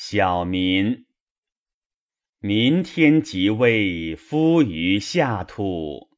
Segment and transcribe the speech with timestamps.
[0.00, 1.06] 小民。
[2.38, 6.10] 民天即位，夫于下土。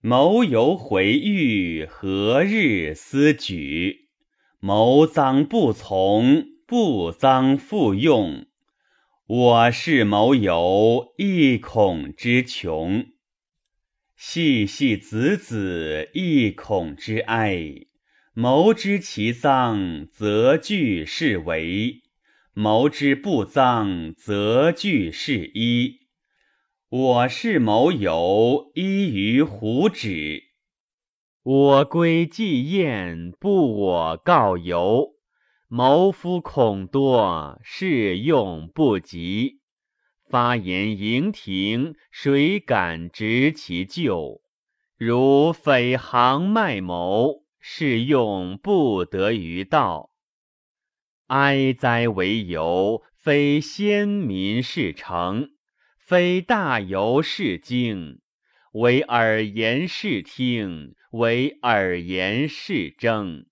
[0.00, 4.08] 谋犹回狱，何日思举？
[4.58, 8.46] 谋臧不从，不臧复用。
[9.28, 13.06] 我是谋犹，亦恐之穷。
[14.16, 17.86] 细细子子，亦恐之哀。
[18.32, 22.02] 谋之其臧，则惧是为；
[22.56, 26.06] 谋之不臧，则惧是一。
[26.88, 30.44] 我是谋犹，依于胡止。
[31.42, 35.14] 我归既宴，不我告游。
[35.66, 39.58] 谋夫恐多，事用不及。
[40.30, 44.42] 发言盈庭，谁敢执其咎？
[44.96, 47.42] 如匪行卖谋。
[47.66, 50.10] 是用不得于道，
[51.28, 55.48] 哀哉为由，非先民是成，
[55.98, 58.20] 非大由是经，
[58.72, 63.46] 惟尔言是听，惟尔言是争。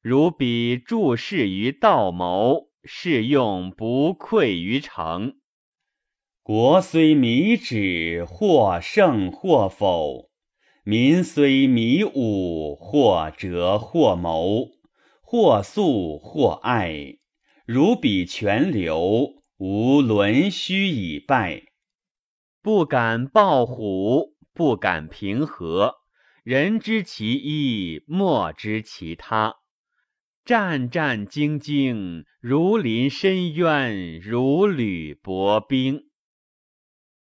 [0.00, 5.36] 如彼注事于道谋，是用不愧于诚。
[6.42, 10.30] 国虽迷止，或胜或否。
[10.82, 14.70] 民虽迷武，或折或谋，
[15.30, 17.18] 或素或爱，
[17.66, 21.64] 如彼泉流，无沦虚以败。
[22.62, 25.96] 不敢抱虎，不敢平和。
[26.44, 29.56] 人知其一，莫知其他。
[30.46, 36.07] 战战兢兢，如临深渊，如履薄冰。